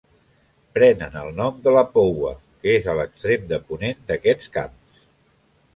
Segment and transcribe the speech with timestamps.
[0.77, 5.07] Prenen el nom de la Poua, que és a l'extrem de ponent d'aquests camps.